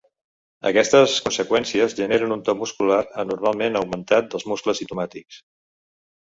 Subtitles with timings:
[0.69, 5.39] Aquestes conseqüències generen un to muscular anormalment augmentat dels muscles simptomàtics.